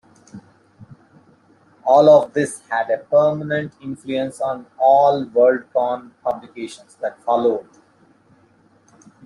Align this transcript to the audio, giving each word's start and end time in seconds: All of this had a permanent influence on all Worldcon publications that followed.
All 1.83 2.09
of 2.09 2.33
this 2.33 2.61
had 2.71 2.89
a 2.89 2.97
permanent 3.03 3.73
influence 3.83 4.41
on 4.41 4.65
all 4.79 5.25
Worldcon 5.27 6.09
publications 6.23 6.95
that 7.01 7.21
followed. 7.23 7.69